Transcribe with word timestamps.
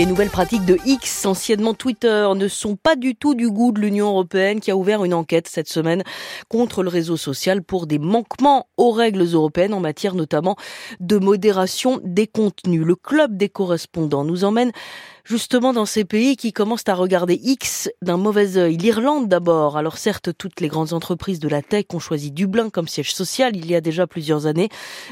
Les 0.00 0.06
nouvelles 0.06 0.30
pratiques 0.30 0.64
de 0.64 0.78
X, 0.86 1.26
anciennement 1.26 1.74
Twitter, 1.74 2.26
ne 2.34 2.48
sont 2.48 2.74
pas 2.74 2.96
du 2.96 3.14
tout 3.14 3.34
du 3.34 3.50
goût 3.50 3.70
de 3.70 3.82
l'Union 3.82 4.06
européenne 4.06 4.58
qui 4.60 4.70
a 4.70 4.76
ouvert 4.78 5.04
une 5.04 5.12
enquête 5.12 5.46
cette 5.46 5.68
semaine 5.68 6.04
contre 6.48 6.82
le 6.82 6.88
réseau 6.88 7.18
social 7.18 7.62
pour 7.62 7.86
des 7.86 7.98
manquements 7.98 8.66
aux 8.78 8.92
règles 8.92 9.24
européennes 9.24 9.74
en 9.74 9.80
matière 9.80 10.14
notamment 10.14 10.56
de 11.00 11.18
modération 11.18 12.00
des 12.02 12.26
contenus. 12.26 12.82
Le 12.82 12.96
club 12.96 13.36
des 13.36 13.50
correspondants 13.50 14.24
nous 14.24 14.44
emmène 14.44 14.72
justement 15.30 15.72
dans 15.72 15.86
ces 15.86 16.04
pays 16.04 16.36
qui 16.36 16.52
commencent 16.52 16.88
à 16.88 16.94
regarder 16.94 17.38
X 17.40 17.88
d'un 18.02 18.16
mauvais 18.16 18.56
œil. 18.56 18.76
L'Irlande 18.76 19.28
d'abord. 19.28 19.76
Alors 19.76 19.96
certes, 19.96 20.30
toutes 20.36 20.60
les 20.60 20.66
grandes 20.66 20.92
entreprises 20.92 21.38
de 21.38 21.48
la 21.48 21.62
tech 21.62 21.84
ont 21.94 22.00
choisi 22.00 22.32
Dublin 22.32 22.68
comme 22.68 22.88
siège 22.88 23.14
social 23.14 23.54
il 23.54 23.70
y 23.70 23.76
a 23.76 23.80
déjà 23.80 24.08
plusieurs 24.08 24.46
années, 24.46 24.68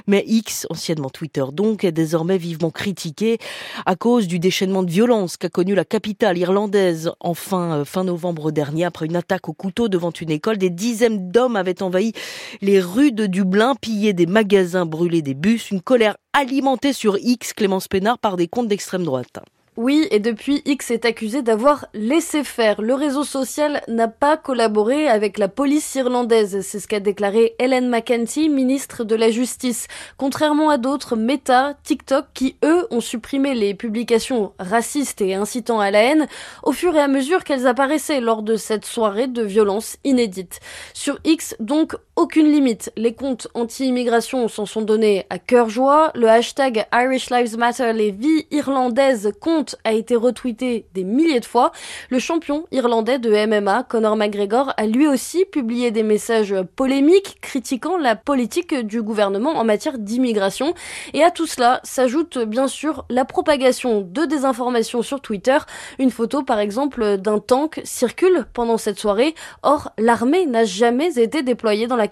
mais 0.08 0.24
X, 0.26 0.66
anciennement 0.70 1.08
Twitter 1.08 1.44
donc, 1.52 1.84
est 1.84 1.92
désormais 1.92 2.36
vivement 2.36 2.72
critiqué 2.72 3.38
à 3.86 3.94
cause 3.94 4.26
du 4.26 4.40
déchaînement 4.40 4.82
de 4.82 4.90
violence 4.90 5.36
qu'a 5.36 5.50
connu 5.50 5.76
la 5.76 5.84
capitale 5.84 6.36
irlandaise 6.36 7.12
en 7.20 7.34
fin, 7.34 7.78
euh, 7.78 7.84
fin 7.84 8.02
novembre 8.02 8.50
dernier 8.50 8.86
après 8.86 9.06
une 9.06 9.14
attaque 9.14 9.48
au 9.48 9.52
couteau 9.52 9.86
devant 9.88 10.10
une 10.10 10.32
école. 10.32 10.58
Des 10.58 10.70
dizaines 10.70 11.30
d'hommes 11.30 11.54
avaient 11.54 11.80
envahi 11.80 12.12
les 12.60 12.80
rues 12.80 13.12
de 13.12 13.26
Dublin, 13.26 13.76
pillé 13.76 14.14
des 14.14 14.26
magasins, 14.26 14.84
brûlé 14.84 15.22
des 15.22 15.34
bus, 15.34 15.70
une 15.70 15.80
colère 15.80 16.16
alimentée 16.32 16.92
sur 16.92 17.16
X, 17.18 17.52
Clémence 17.52 17.86
Pénard, 17.86 18.18
par 18.18 18.36
des 18.36 18.48
comptes 18.48 18.66
d'extrême 18.66 19.04
droite. 19.04 19.38
Oui, 19.80 20.08
et 20.10 20.18
depuis, 20.18 20.60
X 20.64 20.90
est 20.90 21.04
accusé 21.04 21.40
d'avoir 21.40 21.86
laissé 21.94 22.42
faire. 22.42 22.82
Le 22.82 22.94
réseau 22.94 23.22
social 23.22 23.80
n'a 23.86 24.08
pas 24.08 24.36
collaboré 24.36 25.08
avec 25.08 25.38
la 25.38 25.46
police 25.46 25.94
irlandaise. 25.94 26.62
C'est 26.62 26.80
ce 26.80 26.88
qu'a 26.88 26.98
déclaré 26.98 27.54
Helen 27.60 27.88
McEntee, 27.88 28.48
ministre 28.48 29.04
de 29.04 29.14
la 29.14 29.30
Justice. 29.30 29.86
Contrairement 30.16 30.68
à 30.68 30.78
d'autres, 30.78 31.14
Meta, 31.14 31.74
TikTok, 31.84 32.24
qui 32.34 32.56
eux 32.64 32.88
ont 32.90 33.00
supprimé 33.00 33.54
les 33.54 33.72
publications 33.72 34.52
racistes 34.58 35.20
et 35.20 35.34
incitant 35.34 35.78
à 35.78 35.92
la 35.92 36.02
haine 36.02 36.26
au 36.64 36.72
fur 36.72 36.96
et 36.96 37.00
à 37.00 37.06
mesure 37.06 37.44
qu'elles 37.44 37.68
apparaissaient 37.68 38.20
lors 38.20 38.42
de 38.42 38.56
cette 38.56 38.84
soirée 38.84 39.28
de 39.28 39.42
violence 39.42 39.96
inédite. 40.02 40.58
Sur 40.92 41.20
X, 41.22 41.54
donc, 41.60 41.94
aucune 42.18 42.50
limite. 42.50 42.90
Les 42.96 43.14
comptes 43.14 43.46
anti-immigration 43.54 44.48
s'en 44.48 44.66
sont 44.66 44.82
donnés 44.82 45.24
à 45.30 45.38
cœur 45.38 45.70
joie. 45.70 46.10
Le 46.16 46.28
hashtag 46.28 46.84
Irish 46.92 47.30
Lives 47.30 47.56
Matter, 47.56 47.92
les 47.92 48.10
vies 48.10 48.44
irlandaises 48.50 49.32
comptent 49.40 49.76
a 49.84 49.92
été 49.92 50.16
retweeté 50.16 50.86
des 50.94 51.04
milliers 51.04 51.38
de 51.38 51.44
fois. 51.44 51.70
Le 52.10 52.18
champion 52.18 52.66
irlandais 52.72 53.20
de 53.20 53.30
MMA, 53.46 53.84
Conor 53.84 54.16
McGregor, 54.16 54.74
a 54.76 54.86
lui 54.86 55.06
aussi 55.06 55.44
publié 55.44 55.92
des 55.92 56.02
messages 56.02 56.56
polémiques 56.74 57.38
critiquant 57.40 57.96
la 57.96 58.16
politique 58.16 58.74
du 58.74 59.00
gouvernement 59.00 59.52
en 59.52 59.62
matière 59.62 59.96
d'immigration. 59.96 60.74
Et 61.14 61.22
à 61.22 61.30
tout 61.30 61.46
cela 61.46 61.80
s'ajoute 61.84 62.38
bien 62.38 62.66
sûr 62.66 63.04
la 63.10 63.26
propagation 63.26 64.00
de 64.00 64.24
désinformations 64.24 65.02
sur 65.02 65.20
Twitter. 65.20 65.58
Une 66.00 66.10
photo 66.10 66.42
par 66.42 66.58
exemple 66.58 67.16
d'un 67.18 67.38
tank 67.38 67.80
circule 67.84 68.46
pendant 68.54 68.76
cette 68.76 68.98
soirée. 68.98 69.36
Or, 69.62 69.92
l'armée 69.98 70.46
n'a 70.46 70.64
jamais 70.64 71.20
été 71.20 71.44
déployée 71.44 71.86
dans 71.86 71.94
la 71.94 72.07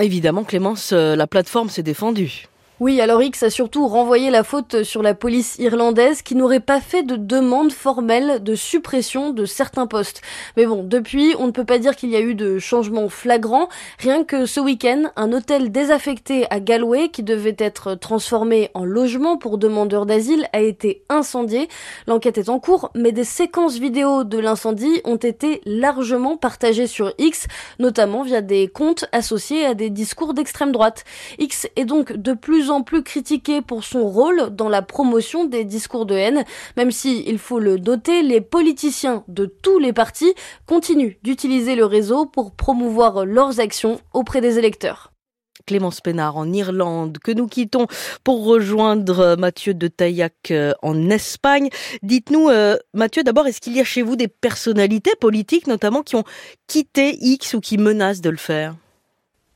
Évidemment, 0.00 0.44
Clémence, 0.44 0.92
euh, 0.92 1.16
la 1.16 1.26
plateforme 1.26 1.68
s'est 1.68 1.82
défendue. 1.82 2.46
Oui, 2.78 3.00
alors 3.00 3.22
X 3.22 3.42
a 3.42 3.48
surtout 3.48 3.88
renvoyé 3.88 4.28
la 4.28 4.44
faute 4.44 4.82
sur 4.82 5.02
la 5.02 5.14
police 5.14 5.56
irlandaise 5.58 6.20
qui 6.20 6.34
n'aurait 6.34 6.60
pas 6.60 6.82
fait 6.82 7.02
de 7.02 7.16
demande 7.16 7.72
formelle 7.72 8.44
de 8.44 8.54
suppression 8.54 9.30
de 9.30 9.46
certains 9.46 9.86
postes. 9.86 10.20
Mais 10.58 10.66
bon, 10.66 10.82
depuis, 10.82 11.34
on 11.38 11.46
ne 11.46 11.52
peut 11.52 11.64
pas 11.64 11.78
dire 11.78 11.96
qu'il 11.96 12.10
y 12.10 12.16
a 12.16 12.20
eu 12.20 12.34
de 12.34 12.58
changements 12.58 13.08
flagrants. 13.08 13.70
Rien 13.98 14.24
que 14.24 14.44
ce 14.44 14.60
week-end, 14.60 15.04
un 15.16 15.32
hôtel 15.32 15.72
désaffecté 15.72 16.46
à 16.50 16.60
Galway 16.60 17.08
qui 17.08 17.22
devait 17.22 17.56
être 17.58 17.94
transformé 17.94 18.70
en 18.74 18.84
logement 18.84 19.38
pour 19.38 19.56
demandeurs 19.56 20.04
d'asile 20.04 20.46
a 20.52 20.60
été 20.60 21.02
incendié. 21.08 21.70
L'enquête 22.06 22.36
est 22.36 22.50
en 22.50 22.58
cours, 22.58 22.90
mais 22.94 23.10
des 23.10 23.24
séquences 23.24 23.78
vidéo 23.78 24.22
de 24.22 24.38
l'incendie 24.38 25.00
ont 25.04 25.16
été 25.16 25.62
largement 25.64 26.36
partagées 26.36 26.88
sur 26.88 27.14
X, 27.16 27.46
notamment 27.78 28.22
via 28.22 28.42
des 28.42 28.68
comptes 28.68 29.06
associés 29.12 29.64
à 29.64 29.72
des 29.72 29.88
discours 29.88 30.34
d'extrême 30.34 30.72
droite. 30.72 31.04
X 31.38 31.68
est 31.76 31.86
donc 31.86 32.12
de 32.12 32.34
plus 32.34 32.65
en 32.70 32.82
plus 32.82 33.02
critiqué 33.02 33.62
pour 33.62 33.84
son 33.84 34.08
rôle 34.08 34.54
dans 34.54 34.68
la 34.68 34.82
promotion 34.82 35.44
des 35.44 35.64
discours 35.64 36.06
de 36.06 36.14
haine, 36.14 36.44
même 36.76 36.90
si, 36.90 37.24
il 37.26 37.38
faut 37.38 37.58
le 37.58 37.76
noter, 37.76 38.22
les 38.22 38.40
politiciens 38.40 39.24
de 39.28 39.46
tous 39.46 39.78
les 39.78 39.92
partis 39.92 40.34
continuent 40.66 41.16
d'utiliser 41.22 41.74
le 41.74 41.84
réseau 41.84 42.26
pour 42.26 42.52
promouvoir 42.52 43.24
leurs 43.24 43.60
actions 43.60 44.00
auprès 44.12 44.40
des 44.40 44.58
électeurs. 44.58 45.12
Clémence 45.66 46.00
Pénard 46.00 46.36
en 46.36 46.52
Irlande, 46.52 47.18
que 47.18 47.32
nous 47.32 47.48
quittons 47.48 47.86
pour 48.22 48.44
rejoindre 48.44 49.36
Mathieu 49.36 49.74
de 49.74 49.88
Taillac 49.88 50.50
euh, 50.50 50.72
en 50.82 51.10
Espagne. 51.10 51.70
Dites-nous, 52.02 52.48
euh, 52.48 52.76
Mathieu, 52.94 53.22
d'abord, 53.24 53.46
est-ce 53.46 53.60
qu'il 53.60 53.76
y 53.76 53.80
a 53.80 53.84
chez 53.84 54.02
vous 54.02 54.16
des 54.16 54.28
personnalités 54.28 55.12
politiques, 55.20 55.66
notamment, 55.66 56.02
qui 56.02 56.16
ont 56.16 56.24
quitté 56.68 57.18
X 57.20 57.54
ou 57.54 57.60
qui 57.60 57.78
menacent 57.78 58.20
de 58.20 58.30
le 58.30 58.36
faire? 58.36 58.76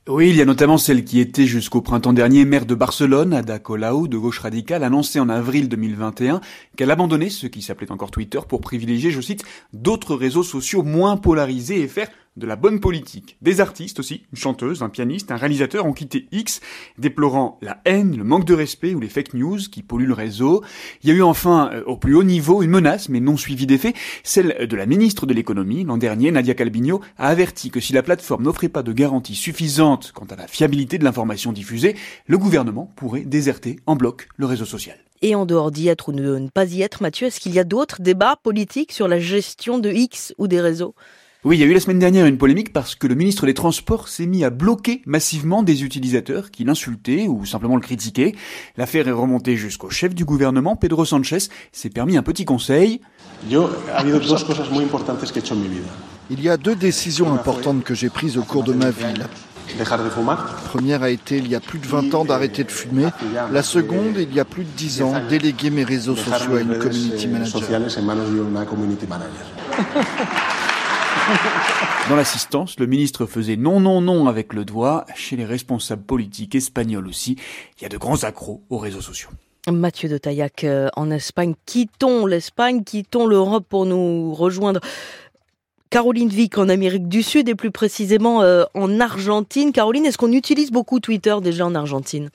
Oui, 0.07 0.31
il 0.31 0.35
y 0.35 0.41
a 0.41 0.45
notamment 0.45 0.79
celle 0.79 1.05
qui 1.05 1.19
était 1.19 1.45
jusqu'au 1.45 1.81
printemps 1.81 2.11
dernier 2.11 2.43
maire 2.43 2.65
de 2.65 2.73
Barcelone, 2.73 3.33
Ada 3.33 3.59
Colau, 3.59 4.07
de 4.07 4.17
gauche 4.17 4.39
radicale, 4.39 4.83
annoncé 4.83 5.19
en 5.19 5.29
avril 5.29 5.69
2021 5.69 6.41
qu'elle 6.75 6.89
abandonnait 6.89 7.29
ce 7.29 7.45
qui 7.45 7.61
s'appelait 7.61 7.91
encore 7.91 8.09
Twitter 8.09 8.39
pour 8.49 8.61
privilégier, 8.61 9.11
je 9.11 9.21
cite, 9.21 9.43
d'autres 9.73 10.15
réseaux 10.15 10.41
sociaux 10.41 10.81
moins 10.81 11.17
polarisés 11.17 11.81
et 11.81 11.87
faire 11.87 12.09
de 12.37 12.47
la 12.47 12.55
bonne 12.55 12.79
politique. 12.79 13.37
Des 13.41 13.59
artistes 13.59 13.99
aussi, 13.99 14.23
une 14.31 14.37
chanteuse, 14.37 14.83
un 14.83 14.89
pianiste, 14.89 15.31
un 15.31 15.35
réalisateur 15.35 15.85
ont 15.85 15.93
quitté 15.93 16.27
X, 16.31 16.61
déplorant 16.97 17.57
la 17.61 17.81
haine, 17.85 18.15
le 18.15 18.23
manque 18.23 18.45
de 18.45 18.53
respect 18.53 18.95
ou 18.95 18.99
les 18.99 19.09
fake 19.09 19.33
news 19.33 19.57
qui 19.57 19.83
polluent 19.83 20.07
le 20.07 20.13
réseau. 20.13 20.63
Il 21.03 21.09
y 21.09 21.11
a 21.11 21.15
eu 21.15 21.21
enfin, 21.21 21.69
euh, 21.73 21.83
au 21.85 21.97
plus 21.97 22.15
haut 22.15 22.23
niveau, 22.23 22.63
une 22.63 22.69
menace, 22.69 23.09
mais 23.09 23.19
non 23.19 23.35
suivie 23.35 23.67
d'effet, 23.67 23.93
celle 24.23 24.67
de 24.67 24.75
la 24.75 24.85
ministre 24.85 25.25
de 25.25 25.33
l'économie. 25.33 25.83
L'an 25.83 25.97
dernier, 25.97 26.31
Nadia 26.31 26.53
Calvino 26.53 27.01
a 27.17 27.27
averti 27.27 27.69
que 27.69 27.79
si 27.79 27.91
la 27.91 28.03
plateforme 28.03 28.43
n'offrait 28.43 28.69
pas 28.69 28.83
de 28.83 28.93
garantie 28.93 29.35
suffisante 29.35 30.11
quant 30.13 30.27
à 30.29 30.35
la 30.35 30.47
fiabilité 30.47 30.97
de 30.97 31.03
l'information 31.03 31.51
diffusée, 31.51 31.95
le 32.27 32.37
gouvernement 32.37 32.91
pourrait 32.95 33.21
déserter 33.25 33.79
en 33.85 33.95
bloc 33.95 34.29
le 34.37 34.45
réseau 34.45 34.65
social. 34.65 34.97
Et 35.21 35.35
en 35.35 35.45
dehors 35.45 35.69
d'y 35.69 35.87
être 35.87 36.09
ou 36.09 36.13
de 36.13 36.37
ne 36.37 36.49
pas 36.49 36.65
y 36.65 36.81
être, 36.81 37.03
Mathieu, 37.03 37.27
est-ce 37.27 37.39
qu'il 37.39 37.53
y 37.53 37.59
a 37.59 37.63
d'autres 37.63 38.01
débats 38.01 38.37
politiques 38.41 38.91
sur 38.91 39.07
la 39.07 39.19
gestion 39.19 39.77
de 39.77 39.91
X 39.91 40.33
ou 40.39 40.47
des 40.47 40.59
réseaux? 40.59 40.95
Oui, 41.43 41.57
il 41.57 41.59
y 41.59 41.63
a 41.63 41.65
eu 41.65 41.73
la 41.73 41.79
semaine 41.79 41.97
dernière 41.97 42.27
une 42.27 42.37
polémique 42.37 42.71
parce 42.71 42.93
que 42.93 43.07
le 43.07 43.15
ministre 43.15 43.47
des 43.47 43.55
Transports 43.55 44.09
s'est 44.09 44.27
mis 44.27 44.43
à 44.43 44.51
bloquer 44.51 45.01
massivement 45.07 45.63
des 45.63 45.83
utilisateurs 45.83 46.51
qui 46.51 46.63
l'insultaient 46.63 47.27
ou 47.27 47.47
simplement 47.47 47.75
le 47.75 47.81
critiquaient. 47.81 48.35
L'affaire 48.77 49.07
est 49.07 49.11
remontée 49.11 49.57
jusqu'au 49.57 49.89
chef 49.89 50.13
du 50.13 50.23
gouvernement, 50.23 50.75
Pedro 50.75 51.03
Sanchez, 51.03 51.39
s'est 51.71 51.89
permis 51.89 52.15
un 52.15 52.21
petit 52.21 52.45
conseil. 52.45 53.01
Il 56.29 56.43
y 56.43 56.47
a 56.47 56.57
deux 56.57 56.75
décisions 56.75 57.33
importantes 57.33 57.83
que 57.83 57.95
j'ai 57.95 58.11
prises 58.11 58.37
au 58.37 58.43
cours 58.43 58.63
de 58.63 58.73
ma 58.73 58.91
vie. 58.91 59.05
La 59.79 59.85
première 60.69 61.01
a 61.01 61.09
été 61.09 61.37
il 61.37 61.47
y 61.47 61.55
a 61.55 61.59
plus 61.59 61.79
de 61.79 61.87
20 61.87 62.13
ans 62.13 62.23
d'arrêter 62.23 62.63
de 62.63 62.71
fumer. 62.71 63.07
La 63.51 63.63
seconde, 63.63 64.17
il 64.17 64.31
y 64.31 64.39
a 64.39 64.45
plus 64.45 64.63
de 64.63 64.69
10 64.77 65.01
ans, 65.01 65.13
déléguer 65.27 65.71
mes 65.71 65.85
réseaux 65.85 66.15
sociaux 66.15 66.55
à 66.57 66.61
une 66.61 66.77
community 66.77 67.25
manager. 67.25 67.61
Dans 72.09 72.15
l'assistance, 72.15 72.79
le 72.79 72.87
ministre 72.87 73.25
faisait 73.25 73.55
non, 73.55 73.79
non, 73.79 74.01
non 74.01 74.27
avec 74.27 74.53
le 74.53 74.65
doigt. 74.65 75.05
Chez 75.15 75.35
les 75.35 75.45
responsables 75.45 76.03
politiques 76.03 76.55
espagnols 76.55 77.07
aussi, 77.07 77.37
il 77.77 77.83
y 77.83 77.85
a 77.85 77.89
de 77.89 77.97
grands 77.97 78.23
accros 78.23 78.61
aux 78.69 78.77
réseaux 78.77 79.01
sociaux. 79.01 79.29
Mathieu 79.69 80.09
de 80.09 80.17
Taillac 80.17 80.63
euh, 80.63 80.89
en 80.95 81.11
Espagne. 81.11 81.53
Quittons 81.65 82.25
l'Espagne, 82.25 82.83
quittons 82.83 83.27
l'Europe 83.27 83.65
pour 83.69 83.85
nous 83.85 84.33
rejoindre. 84.33 84.79
Caroline 85.91 86.29
Vic 86.29 86.57
en 86.57 86.69
Amérique 86.69 87.07
du 87.07 87.21
Sud 87.21 87.49
et 87.49 87.55
plus 87.55 87.69
précisément 87.69 88.41
euh, 88.41 88.63
en 88.73 88.99
Argentine. 88.99 89.71
Caroline, 89.71 90.05
est-ce 90.05 90.17
qu'on 90.17 90.31
utilise 90.31 90.71
beaucoup 90.71 90.99
Twitter 90.99 91.35
déjà 91.43 91.65
en 91.65 91.75
Argentine? 91.75 92.29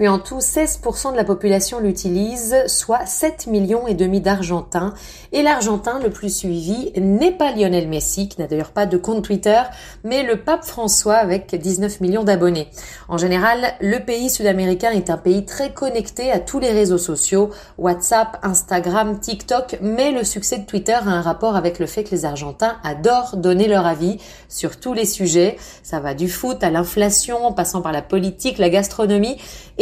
Mais 0.00 0.08
en 0.08 0.18
tout, 0.18 0.38
16% 0.38 1.12
de 1.12 1.16
la 1.16 1.24
population 1.24 1.78
l'utilise, 1.78 2.56
soit 2.66 3.04
7 3.04 3.48
millions 3.48 3.86
et 3.86 3.92
demi 3.92 4.22
d'Argentins. 4.22 4.94
Et 5.32 5.42
l'Argentin 5.42 5.98
le 5.98 6.08
plus 6.08 6.34
suivi 6.34 6.90
n'est 6.96 7.32
pas 7.32 7.52
Lionel 7.52 7.86
Messi, 7.86 8.26
qui 8.26 8.40
n'a 8.40 8.46
d'ailleurs 8.46 8.70
pas 8.70 8.86
de 8.86 8.96
compte 8.96 9.22
Twitter, 9.22 9.60
mais 10.02 10.22
le 10.22 10.42
pape 10.42 10.64
François 10.64 11.16
avec 11.16 11.54
19 11.54 12.00
millions 12.00 12.24
d'abonnés. 12.24 12.68
En 13.08 13.18
général, 13.18 13.74
le 13.82 13.98
pays 13.98 14.30
sud-américain 14.30 14.90
est 14.90 15.10
un 15.10 15.18
pays 15.18 15.44
très 15.44 15.74
connecté 15.74 16.32
à 16.32 16.38
tous 16.38 16.60
les 16.60 16.70
réseaux 16.70 16.96
sociaux, 16.96 17.50
WhatsApp, 17.76 18.38
Instagram, 18.42 19.20
TikTok, 19.20 19.80
mais 19.82 20.12
le 20.12 20.24
succès 20.24 20.56
de 20.56 20.64
Twitter 20.64 20.94
a 20.94 21.10
un 21.10 21.20
rapport 21.20 21.56
avec 21.56 21.78
le 21.78 21.84
fait 21.84 22.04
que 22.04 22.12
les 22.12 22.24
Argentins 22.24 22.78
adorent 22.84 23.36
donner 23.36 23.68
leur 23.68 23.84
avis 23.84 24.16
sur 24.48 24.80
tous 24.80 24.94
les 24.94 25.04
sujets. 25.04 25.58
Ça 25.82 26.00
va 26.00 26.14
du 26.14 26.30
foot 26.30 26.64
à 26.64 26.70
l'inflation, 26.70 27.52
passant 27.52 27.82
par 27.82 27.92
la 27.92 28.00
politique, 28.00 28.56
la 28.56 28.70
gastronomie 28.70 29.36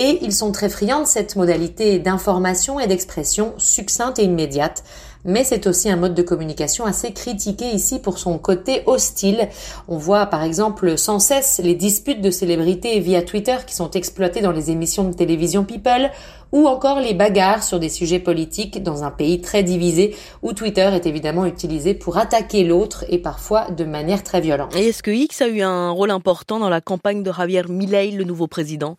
et 0.08 0.19
ils 0.22 0.32
sont 0.32 0.52
très 0.52 0.70
friands 0.70 1.02
de 1.02 1.06
cette 1.06 1.37
modalité 1.37 1.99
d'information 1.99 2.81
et 2.81 2.87
d'expression 2.87 3.52
succincte 3.58 4.19
et 4.19 4.25
immédiate 4.25 4.82
mais 5.25 5.44
c'est 5.44 5.66
aussi 5.66 5.90
un 5.90 5.96
mode 5.96 6.14
de 6.14 6.22
communication 6.22 6.84
assez 6.87 7.12
critiqué 7.12 7.66
ici 7.70 7.99
pour 7.99 8.19
son 8.19 8.38
côté 8.38 8.82
hostile. 8.87 9.49
On 9.88 9.99
voit 9.99 10.26
par 10.26 10.43
exemple 10.43 10.96
sans 10.96 11.19
cesse 11.19 11.60
les 11.62 11.75
disputes 11.75 12.20
de 12.20 12.31
célébrités 12.31 12.99
via 13.00 13.22
Twitter 13.22 13.56
qui 13.66 13.75
sont 13.75 13.90
exploitées 13.90 14.40
dans 14.40 14.52
les 14.52 14.70
émissions 14.70 15.05
de 15.05 15.14
télévision 15.14 15.64
People 15.64 16.11
ou 16.50 16.66
encore 16.66 17.00
les 17.00 17.12
bagarres 17.12 17.62
sur 17.62 17.78
des 17.78 17.90
sujets 17.90 18.20
politiques 18.20 18.82
dans 18.82 19.04
un 19.04 19.11
pays 19.11 19.40
très 19.43 19.62
divisé 19.62 20.16
où 20.43 20.54
Twitter 20.54 20.88
est 20.94 21.04
évidemment 21.04 21.44
utilisé 21.44 21.93
pour 21.93 22.16
attaquer 22.16 22.64
l'autre 22.64 23.04
et 23.11 23.19
parfois 23.19 23.70
de 23.70 23.84
manière 23.84 24.22
très 24.22 24.40
violente. 24.40 24.75
Et 24.75 24.88
est-ce 24.88 25.02
que 25.02 25.11
X 25.11 25.43
a 25.43 25.49
eu 25.49 25.61
un 25.61 25.90
rôle 25.90 26.11
important 26.11 26.58
dans 26.58 26.70
la 26.70 26.81
campagne 26.81 27.22
de 27.22 27.32
Javier 27.32 27.64
Milei, 27.69 28.12
le 28.12 28.25
nouveau 28.25 28.46
président? 28.46 28.96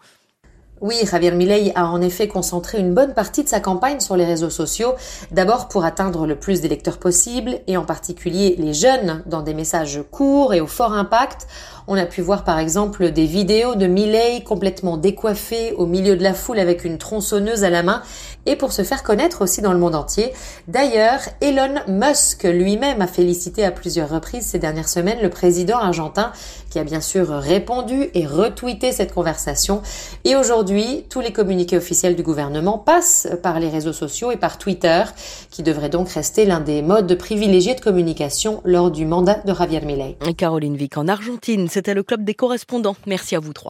Oui, 0.81 0.95
Javier 1.09 1.31
Milei 1.31 1.71
a 1.75 1.87
en 1.87 2.01
effet 2.01 2.27
concentré 2.27 2.79
une 2.79 2.93
bonne 2.93 3.13
partie 3.13 3.43
de 3.43 3.49
sa 3.49 3.59
campagne 3.59 3.99
sur 3.99 4.15
les 4.15 4.25
réseaux 4.25 4.49
sociaux, 4.49 4.93
d'abord 5.31 5.67
pour 5.67 5.83
atteindre 5.83 6.25
le 6.25 6.35
plus 6.35 6.61
d'électeurs 6.61 6.97
possible, 6.97 7.59
et 7.67 7.75
en 7.75 7.83
particulier 7.83 8.55
les 8.57 8.73
jeunes, 8.73 9.23
dans 9.25 9.41
des 9.41 9.53
messages 9.53 10.01
courts 10.11 10.53
et 10.53 10.61
au 10.61 10.67
fort 10.67 10.93
impact. 10.93 11.47
On 11.87 11.95
a 11.95 12.05
pu 12.05 12.21
voir 12.21 12.43
par 12.43 12.59
exemple 12.59 13.11
des 13.11 13.25
vidéos 13.25 13.75
de 13.75 13.87
Milei 13.87 14.43
complètement 14.43 14.95
décoiffé 14.95 15.73
au 15.73 15.85
milieu 15.85 16.15
de 16.15 16.23
la 16.23 16.35
foule 16.35 16.59
avec 16.59 16.85
une 16.85 16.97
tronçonneuse 16.97 17.63
à 17.63 17.69
la 17.69 17.83
main, 17.83 18.01
et 18.45 18.55
pour 18.55 18.71
se 18.71 18.83
faire 18.83 19.03
connaître 19.03 19.41
aussi 19.41 19.61
dans 19.61 19.73
le 19.73 19.79
monde 19.79 19.95
entier. 19.95 20.31
D'ailleurs, 20.67 21.19
Elon 21.41 21.75
Musk 21.87 22.43
lui-même 22.43 23.01
a 23.01 23.07
félicité 23.07 23.65
à 23.65 23.71
plusieurs 23.71 24.09
reprises 24.09 24.45
ces 24.45 24.59
dernières 24.59 24.87
semaines 24.87 25.19
le 25.21 25.29
président 25.29 25.77
argentin, 25.77 26.31
qui 26.69 26.79
a 26.79 26.83
bien 26.83 27.01
sûr 27.01 27.27
répondu 27.29 28.09
et 28.13 28.25
retweeté 28.25 28.91
cette 28.91 29.13
conversation. 29.13 29.81
Et 30.23 30.35
aujourd'hui, 30.35 30.68
Aujourd'hui, 30.69 31.03
tous 31.09 31.19
les 31.19 31.33
communiqués 31.33 31.77
officiels 31.77 32.15
du 32.15 32.21
gouvernement 32.21 32.77
passent 32.77 33.27
par 33.41 33.59
les 33.59 33.69
réseaux 33.69 33.91
sociaux 33.91 34.29
et 34.29 34.37
par 34.37 34.59
Twitter, 34.59 35.01
qui 35.49 35.63
devrait 35.63 35.89
donc 35.89 36.09
rester 36.09 36.45
l'un 36.45 36.59
des 36.59 36.83
modes 36.83 37.11
privilégiés 37.17 37.73
de 37.73 37.81
communication 37.81 38.61
lors 38.65 38.91
du 38.91 39.07
mandat 39.07 39.41
de 39.43 39.51
Javier 39.51 39.81
Milei. 39.81 40.15
Caroline 40.37 40.77
Vic 40.77 40.95
en 40.97 41.07
Argentine, 41.07 41.69
c'était 41.69 41.95
le 41.95 42.03
club 42.03 42.23
des 42.23 42.35
correspondants. 42.35 42.95
Merci 43.07 43.35
à 43.35 43.39
vous 43.39 43.51
trois. 43.51 43.67